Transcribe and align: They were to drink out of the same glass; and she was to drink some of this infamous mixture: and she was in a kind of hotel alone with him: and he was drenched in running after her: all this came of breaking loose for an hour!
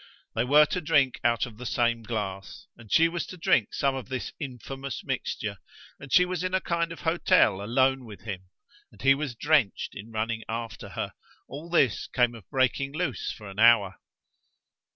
They 0.33 0.43
were 0.43 0.65
to 0.65 0.81
drink 0.81 1.19
out 1.23 1.45
of 1.45 1.57
the 1.59 1.65
same 1.67 2.01
glass; 2.01 2.65
and 2.75 2.91
she 2.91 3.07
was 3.07 3.27
to 3.27 3.37
drink 3.37 3.71
some 3.71 3.93
of 3.93 4.09
this 4.09 4.33
infamous 4.39 5.03
mixture: 5.03 5.59
and 5.99 6.11
she 6.11 6.25
was 6.25 6.43
in 6.43 6.55
a 6.55 6.59
kind 6.59 6.91
of 6.91 7.01
hotel 7.01 7.61
alone 7.61 8.03
with 8.05 8.21
him: 8.21 8.45
and 8.91 8.99
he 9.03 9.13
was 9.13 9.35
drenched 9.35 9.93
in 9.93 10.09
running 10.11 10.41
after 10.49 10.89
her: 10.89 11.13
all 11.47 11.69
this 11.69 12.07
came 12.07 12.33
of 12.33 12.49
breaking 12.49 12.93
loose 12.93 13.31
for 13.31 13.47
an 13.47 13.59
hour! 13.59 13.97